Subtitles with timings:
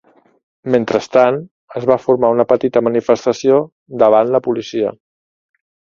[0.75, 1.37] Mentrestant,
[1.81, 3.61] es va formar una petita manifestació
[4.05, 4.99] davant la policia.